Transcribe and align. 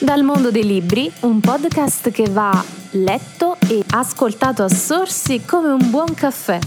Dal 0.00 0.22
mondo 0.22 0.52
dei 0.52 0.64
libri, 0.64 1.10
un 1.22 1.40
podcast 1.40 2.12
che 2.12 2.28
va 2.30 2.64
letto 2.92 3.56
e 3.66 3.82
ascoltato 3.90 4.62
a 4.62 4.68
sorsi 4.68 5.44
come 5.44 5.70
un 5.70 5.90
buon 5.90 6.14
caffè. 6.14 6.60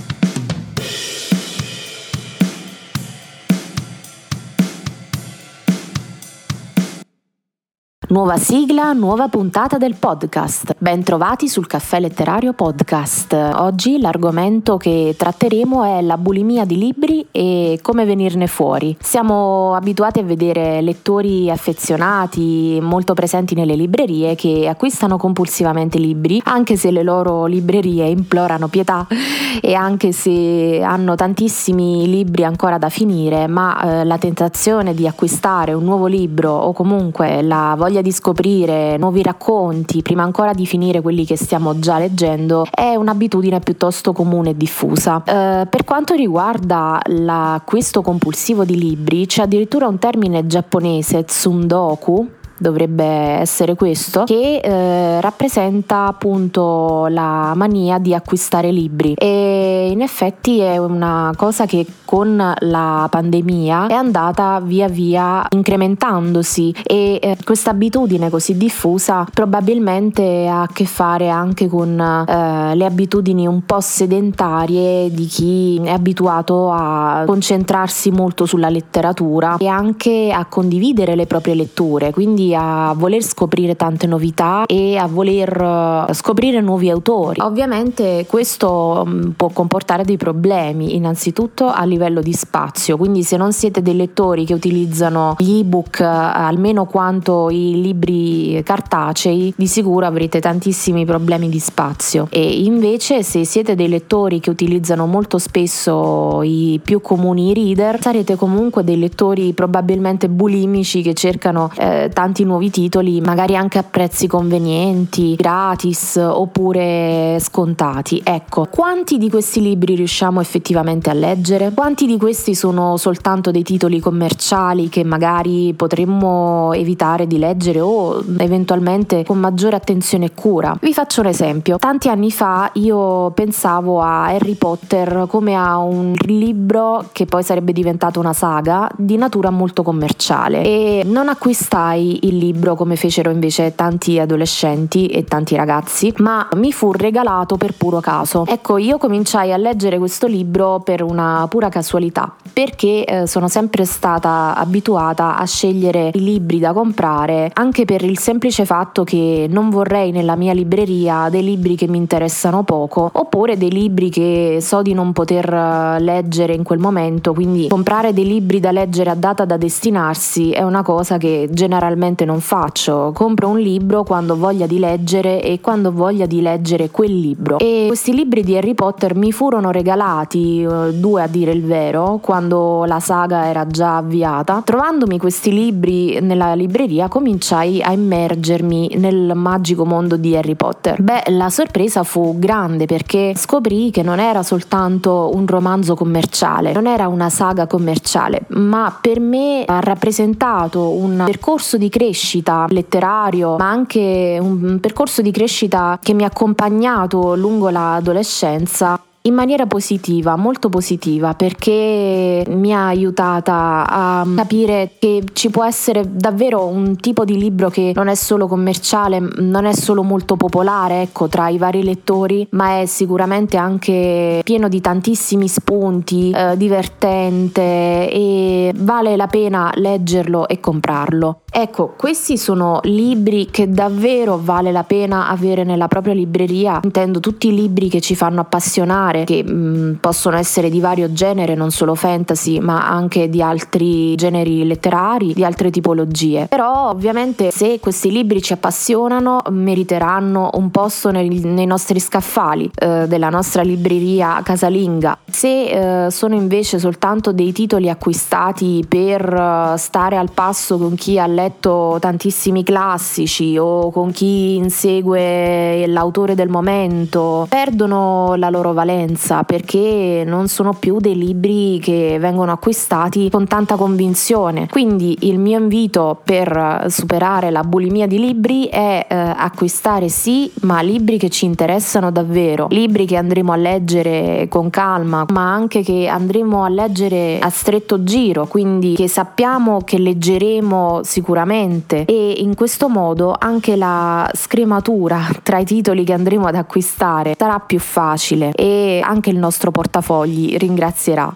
Nuova 8.12 8.36
sigla, 8.36 8.92
nuova 8.92 9.30
puntata 9.30 9.78
del 9.78 9.96
podcast. 9.98 10.76
Bentrovati 10.78 11.48
sul 11.48 11.66
Caffè 11.66 12.02
Letterario 12.02 12.52
Podcast. 12.52 13.32
Oggi 13.32 14.02
l'argomento 14.02 14.76
che 14.76 15.16
tratteremo 15.18 15.86
è 15.86 16.02
la 16.02 16.18
bulimia 16.18 16.66
di 16.66 16.78
libri 16.78 17.26
e 17.32 17.80
come 17.82 18.04
venirne 18.04 18.48
fuori. 18.48 18.98
Siamo 19.00 19.76
abituati 19.76 20.20
a 20.20 20.24
vedere 20.24 20.82
lettori 20.82 21.50
affezionati, 21.50 22.80
molto 22.82 23.14
presenti 23.14 23.56
nelle 23.56 23.76
librerie, 23.76 24.36
che 24.36 24.68
acquistano 24.68 25.16
compulsivamente 25.16 25.98
libri, 25.98 26.42
anche 26.44 26.76
se 26.76 26.92
le 26.92 27.04
loro 27.04 27.46
librerie 27.46 28.08
implorano 28.08 28.68
pietà 28.68 29.08
e 29.62 29.74
anche 29.74 30.12
se 30.12 30.82
hanno 30.84 31.16
tantissimi 31.16 32.06
libri 32.10 32.44
ancora 32.44 32.78
da 32.78 32.90
finire, 32.90 33.48
ma 33.48 34.02
eh, 34.02 34.04
la 34.04 34.18
tentazione 34.18 34.94
di 34.94 35.08
acquistare 35.08 35.72
un 35.72 35.86
nuovo 35.86 36.08
libro 36.08 36.52
o 36.52 36.74
comunque 36.74 37.42
la 37.42 37.74
voglia 37.78 38.00
di 38.02 38.12
scoprire 38.12 38.98
nuovi 38.98 39.22
racconti 39.22 40.02
prima 40.02 40.24
ancora 40.24 40.54
di 40.54 40.66
finire 40.66 41.02
quelli 41.02 41.26
che 41.26 41.38
stiamo 41.38 41.80
già 41.80 41.98
leggendo 41.98 42.66
è 42.70 42.96
un'abitudine 42.96 43.60
piuttosto 43.60 44.14
comune 44.14 44.52
e 44.52 44.58
diffusa. 44.58 45.24
Eh, 45.24 45.68
per 45.70 45.84
quanto 45.84 46.14
riguarda 46.14 47.00
l'acquisto 47.06 48.02
compulsivo 48.02 48.66
di 48.66 48.78
libri, 48.78 49.26
c'è 49.26 49.44
addirittura 49.44 49.88
un 49.88 50.00
termine 50.00 50.46
giapponese, 50.48 51.24
tsundoku, 51.24 52.40
dovrebbe 52.62 53.04
essere 53.04 53.76
questo, 53.76 54.24
che 54.26 54.62
eh, 54.64 55.20
rappresenta 55.20 56.06
appunto 56.06 57.08
la 57.10 57.54
mania 57.56 57.98
di 57.98 58.14
acquistare 58.14 58.72
libri. 58.72 59.16
E 59.16 59.90
in 59.92 60.02
effetti 60.02 60.60
è 60.60 60.78
una 60.78 61.34
cosa 61.36 61.66
che 61.66 61.86
con 62.06 62.54
la 62.60 63.08
pandemia 63.10 63.88
è 63.88 63.94
andata 63.94 64.60
via 64.62 64.88
via 64.88 65.46
incrementandosi 65.50 66.76
e 66.84 67.20
eh, 67.22 67.38
questa 67.44 67.72
abitudine 67.72 68.30
così 68.30 68.58
diffusa 68.58 69.26
probabilmente 69.34 70.48
ha 70.48 70.64
a 70.64 70.68
che 70.68 70.86
fare 70.86 71.30
anche 71.30 71.68
con 71.68 72.00
eh, 72.00 72.76
le 72.76 72.86
abitudini 72.86 73.48
un 73.48 73.66
po' 73.66 73.80
sedentarie 73.80 75.10
di 75.12 75.26
chi 75.26 75.82
è 75.84 75.92
abituato 75.92 76.72
a 76.72 77.24
concentrarsi 77.26 78.12
molto 78.12 78.46
sulla 78.46 78.70
letteratura 78.70 79.58
e 79.58 79.68
anche 79.68 80.32
a 80.32 80.46
condividere 80.46 81.16
le 81.16 81.26
proprie 81.26 81.56
letture, 81.56 82.12
quindi 82.12 82.51
a 82.56 82.94
voler 82.96 83.24
scoprire 83.24 83.76
tante 83.76 84.08
novità 84.08 84.66
e 84.66 84.98
a 84.98 85.08
voler 85.08 86.08
eh, 86.10 86.14
scoprire 86.14 86.62
nuovi 86.62 86.90
autori. 86.90 87.42
Ovviamente 87.42 88.26
questo 88.28 89.06
mm, 89.08 89.30
può 89.32 89.50
comportare 89.50 90.04
dei 90.04 90.18
problemi, 90.18 90.96
innanzitutto 90.96 91.68
a 91.68 91.84
livello 91.84 92.22
di 92.22 92.34
spazio, 92.34 92.98
quindi 92.98 93.24
se 93.24 93.38
non 93.38 93.54
siete 93.54 93.82
dei 93.82 93.96
lettori 93.96 94.46
che 94.46 94.54
utilizzano 94.54 95.36
gli 95.38 95.60
ebook 95.60 96.00
eh, 96.00 96.06
almeno 96.06 96.86
quanto 96.86 97.50
i 97.50 97.82
libri 97.82 98.62
cartacei, 98.64 99.54
di 99.56 99.68
sicuro 99.68 100.06
avrete 100.06 100.40
tantissimi 100.40 101.06
problemi 101.06 101.50
di 101.50 101.60
spazio 101.60 102.28
e 102.30 102.64
invece 102.64 103.24
se 103.24 103.46
siete 103.46 103.76
dei 103.76 103.88
lettori 103.88 104.40
che 104.40 104.50
utilizzano 104.50 105.06
molto 105.06 105.38
spesso 105.38 106.42
i 106.44 106.80
più 106.84 107.02
comuni 107.02 107.54
reader, 107.54 108.02
sarete 108.02 108.36
comunque 108.36 108.84
dei 108.84 108.98
lettori 108.98 109.54
probabilmente 109.54 110.30
bulimici 110.30 111.02
che 111.02 111.14
cercano 111.14 111.72
eh, 111.78 112.10
tanti 112.14 112.41
tanti 112.42 112.44
nuovi 112.44 112.70
titoli, 112.70 113.22
magari 113.22 113.56
anche 113.56 113.78
a 113.78 113.84
prezzi 113.84 114.28
convenienti, 114.28 115.36
gratis 115.36 116.16
oppure 116.16 117.38
scontati. 117.40 118.22
Ecco, 118.24 118.68
quanti 118.70 119.18
di 119.18 119.30
questi 119.30 119.62
libri 119.62 119.96
riusciamo 119.96 120.42
effettivamente 120.42 121.10
a 121.10 121.14
leggere? 121.14 121.72
Quanti 121.74 122.06
di 122.06 122.18
questi 122.18 122.56
sono 122.56 122.98
soltanto 122.98 123.52
dei 123.52 123.64
titoli 123.64 124.00
commerciali 124.00 124.90
che 124.90 125.04
magari 125.04 125.74
potremmo 125.74 126.74
evitare 126.74 127.28
di 127.28 127.38
leggere 127.38 127.80
o 127.80 128.24
eventualmente 128.38 129.24
con 129.24 129.40
maggiore 129.40 129.76
attenzione 129.76 130.26
e 130.26 130.34
cura? 130.34 130.76
Vi 130.80 130.94
faccio 130.94 131.22
un 131.22 131.28
esempio. 131.28 131.78
Tanti 131.78 132.10
anni 132.10 132.32
fa 132.32 132.70
io 132.74 133.32
pensavo 133.32 134.02
a 134.02 134.26
Harry 134.26 134.56
Potter 134.56 135.26
come 135.28 135.56
a 135.56 135.78
un 135.78 136.14
libro 136.26 137.10
che 137.12 137.26
poi 137.26 137.44
sarebbe 137.44 137.72
diventato 137.72 138.20
una 138.20 138.34
saga 138.34 138.90
di 138.96 139.18
natura 139.18 139.50
molto 139.50 139.84
commerciale 139.84 140.64
e 140.64 141.04
non 141.06 141.30
acquistai 141.30 142.20
il 142.24 142.31
libro 142.38 142.76
come 142.76 142.96
fecero 142.96 143.30
invece 143.30 143.76
tanti 143.76 144.20
adolescenti 144.20 145.08
e 145.08 145.24
tanti 145.24 145.56
ragazzi, 145.56 146.14
ma 146.18 146.48
mi 146.56 146.72
fu 146.72 146.92
regalato 146.92 147.58
per 147.58 147.74
puro 147.74 148.00
caso. 148.00 148.46
Ecco, 148.46 148.78
io 148.78 148.98
cominciai 148.98 149.52
a 149.54 149.58
leggere 149.58 149.98
questo 149.98 150.28
libro 150.28 150.80
per 150.80 151.02
una 151.02 151.46
pura 151.50 151.70
casualità, 151.70 152.34
perché 152.52 153.06
eh, 153.06 153.28
sono 153.28 153.48
sempre 153.48 153.86
stata 153.86 154.56
abituata 154.56 155.38
a 155.38 155.46
scegliere 155.46 156.12
i 156.14 156.24
libri 156.24 156.60
da 156.60 156.74
comprare 156.74 157.52
anche 157.54 157.86
per 157.86 158.04
il 158.04 158.18
semplice 158.20 158.66
fatto 158.66 159.04
che 159.04 159.48
non 159.50 159.70
vorrei 159.70 160.12
nella 160.12 160.36
mia 160.36 160.54
libreria 160.54 161.30
dei 161.30 161.44
libri 161.44 161.76
che 161.76 161.88
mi 161.88 161.98
interessano 161.98 162.64
poco 162.64 163.10
oppure 163.14 163.58
dei 163.58 163.72
libri 163.72 164.10
che 164.10 164.60
so 164.62 164.82
di 164.82 164.94
non 164.94 165.12
poter 165.14 165.52
eh, 165.52 166.00
leggere 166.00 166.54
in 166.54 166.64
quel 166.64 166.80
momento, 166.80 167.34
quindi 167.34 167.68
comprare 167.68 168.14
dei 168.14 168.26
libri 168.26 168.60
da 168.60 168.72
leggere 168.72 169.10
a 169.10 169.16
data 169.16 169.46
da 169.46 169.58
destinarsi 169.58 170.52
è 170.52 170.62
una 170.62 170.84
cosa 170.84 171.18
che 171.18 171.50
generalmente 171.52 172.11
non 172.26 172.32
non 172.32 172.40
faccio, 172.40 173.12
compro 173.14 173.50
un 173.50 173.60
libro 173.60 174.04
quando 174.04 174.34
ho 174.34 174.38
voglia 174.38 174.66
di 174.66 174.80
leggere 174.80 175.44
e 175.44 175.60
quando 175.60 175.90
ho 175.90 175.92
voglia 175.92 176.26
di 176.26 176.42
leggere 176.42 176.90
quel 176.90 177.20
libro. 177.20 177.60
E 177.60 177.86
questi 177.88 178.14
libri 178.14 178.42
di 178.44 178.56
Harry 178.56 178.74
Potter 178.74 179.16
mi 179.16 179.34
furono 179.34 179.70
regalati, 179.70 180.64
eh, 180.64 180.94
due 180.94 181.24
a 181.24 181.28
dire 181.28 181.52
il 181.52 181.66
vero, 181.66 182.20
quando 182.22 182.86
la 182.86 183.02
saga 183.02 183.48
era 183.48 183.68
già 183.68 183.98
avviata. 183.98 184.62
Trovandomi 184.64 185.18
questi 185.18 185.52
libri 185.52 186.20
nella 186.22 186.54
libreria 186.54 187.10
cominciai 187.10 187.82
a 187.82 187.92
immergermi 187.92 188.96
nel 188.96 189.34
magico 189.36 189.86
mondo 189.86 190.16
di 190.16 190.36
Harry 190.38 190.56
Potter. 190.56 191.02
Beh, 191.02 191.24
la 191.28 191.50
sorpresa 191.50 192.04
fu 192.04 192.40
grande 192.40 192.86
perché 192.86 193.34
scoprì 193.36 193.92
che 193.92 194.04
non 194.04 194.20
era 194.20 194.42
soltanto 194.42 195.32
un 195.34 195.46
romanzo 195.46 195.96
commerciale, 195.96 196.72
non 196.72 196.88
era 196.88 197.10
una 197.10 197.30
saga 197.30 197.68
commerciale, 197.68 198.44
ma 198.50 198.98
per 199.02 199.20
me 199.20 199.66
ha 199.66 199.82
rappresentato 199.82 200.92
un 200.92 201.24
percorso 201.26 201.78
di 201.78 201.90
crescita 201.90 202.01
crescita 202.02 202.66
letterario, 202.68 203.58
ma 203.58 203.70
anche 203.70 204.40
un 204.42 204.80
percorso 204.80 205.22
di 205.22 205.30
crescita 205.30 206.00
che 206.02 206.16
mi 206.16 206.24
ha 206.24 206.28
accompagnato 206.28 207.36
lungo 207.36 207.70
l'adolescenza 207.70 209.00
in 209.24 209.34
maniera 209.36 209.68
positiva, 209.68 210.36
molto 210.36 210.70
positiva, 210.70 211.36
perché 211.36 212.44
mi 212.48 212.74
ha 212.74 212.88
aiutata 212.88 213.86
a 213.88 214.26
capire 214.36 214.94
che 214.98 215.24
ci 215.34 215.50
può 215.52 215.64
essere 215.64 216.04
davvero 216.10 216.66
un 216.66 216.96
tipo 216.96 217.24
di 217.24 217.38
libro 217.38 217.70
che 217.70 217.92
non 217.94 218.08
è 218.08 218.16
solo 218.16 218.48
commerciale, 218.48 219.20
non 219.38 219.66
è 219.66 219.74
solo 219.74 220.02
molto 220.02 220.36
popolare, 220.38 221.02
ecco, 221.02 221.28
tra 221.28 221.50
i 221.50 221.60
vari 221.60 221.84
lettori, 221.84 222.48
ma 222.52 222.80
è 222.80 222.86
sicuramente 222.88 223.58
anche 223.58 224.42
pieno 224.44 224.68
di 224.68 224.82
tantissimi 224.82 225.48
spunti, 225.48 226.32
eh, 226.32 226.58
divertente 226.58 227.62
e 227.62 228.74
vale 228.76 229.16
la 229.16 229.28
pena 229.28 229.72
leggerlo 229.76 230.48
e 230.48 230.60
comprarlo. 230.60 231.42
Ecco, 231.54 231.94
questi 231.96 232.38
sono 232.38 232.80
libri 232.84 233.50
che 233.52 233.70
davvero 233.70 234.40
vale 234.42 234.72
la 234.72 234.84
pena 234.84 235.28
avere 235.28 235.64
nella 235.64 235.88
propria 235.88 236.14
libreria, 236.14 236.80
intendo 236.84 237.20
tutti 237.20 237.50
i 237.50 237.54
libri 237.54 237.88
che 237.90 238.02
ci 238.02 238.16
fanno 238.16 238.40
appassionare 238.42 239.11
particolare 239.12 239.24
che 239.26 239.44
mh, 239.44 239.52
mm, 239.52 239.94
possono 239.96 240.38
essere 240.38 240.70
di 240.70 240.80
vario 240.80 241.12
genere, 241.12 241.56
non 241.56 241.72
solo 241.72 241.96
fantasy, 241.96 242.60
ma 242.60 242.90
anche 242.90 243.30
di 243.30 243.42
altri 243.42 244.16
generi 244.16 244.66
letterari, 244.66 245.34
di 245.34 245.44
altre 245.44 245.70
tipologie. 245.70 246.48
Però 246.48 246.90
ovviamente 246.90 247.52
se 247.52 247.80
questi 247.80 248.12
libri 248.12 248.42
ci 248.42 248.54
appassionano 248.54 249.42
meriteranno 249.50 250.52
un 250.54 250.72
posto 250.72 251.12
nei, 251.12 251.30
nei 251.44 251.66
nostri 251.66 252.00
scaffali 252.00 252.72
eh, 252.74 253.08
della 253.08 253.30
nostra 253.30 253.62
libreria 253.62 254.42
casalinga. 254.44 255.18
Se 255.30 256.06
eh, 256.06 256.12
sono 256.12 256.36
invece 256.36 256.80
soltanto 256.80 257.32
dei 257.32 257.52
titoli 257.52 257.90
acquistati 257.90 258.84
per 258.88 259.22
uh, 259.34 259.78
stare 259.78 260.16
al 260.18 260.32
passo 260.32 260.78
con 260.78 260.96
chi 260.96 261.20
ha 261.20 261.28
letto 261.28 261.98
tantissimi 262.00 262.64
classici 262.64 263.58
o 263.58 263.92
con 263.92 264.12
chi 264.12 264.56
insegue 264.56 265.86
l'autore 265.88 266.36
del 266.36 266.50
momento, 266.50 267.46
perdono 267.50 268.36
la 268.36 268.50
loro 268.50 268.74
valenza 268.74 269.01
cadenza 269.02 269.44
perché 269.44 270.24
non 270.26 270.48
sono 270.48 270.74
più 270.74 271.00
dei 271.00 271.16
libri 271.16 271.80
che 271.82 272.18
vengono 272.20 272.52
acquistati 272.52 273.30
con 273.30 273.48
tanta 273.48 273.76
convinzione. 273.76 274.68
Quindi 274.70 275.18
il 275.22 275.40
mio 275.40 275.60
invito 275.60 276.20
per 276.24 276.86
superare 276.88 277.52
la 277.52 277.64
bulimia 277.64 278.08
di 278.08 278.20
libri 278.20 278.68
è 278.68 279.06
eh, 279.08 279.16
acquistare 279.16 280.10
sì, 280.10 280.52
ma 280.62 280.82
libri 280.82 281.18
che 281.18 281.30
ci 281.30 281.46
interessano 281.46 282.12
davvero, 282.12 282.68
libri 282.70 283.06
che 283.06 283.18
andremo 283.18 283.52
a 283.52 283.56
leggere 283.56 284.48
con 284.50 284.70
calma, 284.70 285.26
ma 285.30 285.52
anche 285.52 285.82
che 285.82 286.08
andremo 286.08 286.64
a 286.64 286.70
leggere 286.70 287.40
a 287.40 287.50
stretto 287.50 288.04
giro, 288.04 288.46
quindi 288.46 288.94
che 288.94 289.08
sappiamo 289.08 289.82
che 289.84 289.98
leggeremo 289.98 291.02
sicuramente. 291.04 292.06
E 292.06 292.36
in 292.38 292.56
questo 292.56 292.88
modo 292.88 293.36
anche 293.38 293.76
la 293.76 294.30
scrematura 294.34 295.20
tra 295.44 295.60
i 295.60 295.66
titoli 295.66 296.04
che 296.04 296.14
andremo 296.14 296.48
ad 296.48 296.56
acquistare 296.56 297.36
sarà 297.38 297.60
più 297.60 297.80
facile. 297.80 298.52
E 298.56 298.91
anche 299.00 299.30
il 299.30 299.38
nostro 299.38 299.72
portafogli 299.72 300.58
ringrazierà. 300.58 301.32